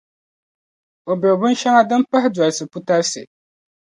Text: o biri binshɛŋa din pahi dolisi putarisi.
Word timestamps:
o 1.09 1.11
biri 1.21 1.35
binshɛŋa 1.41 1.81
din 1.89 2.01
pahi 2.09 2.27
dolisi 2.35 2.65
putarisi. 2.71 3.21